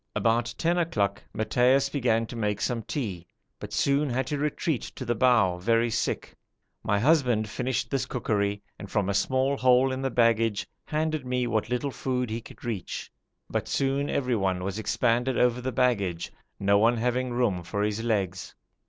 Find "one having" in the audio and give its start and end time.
16.79-17.29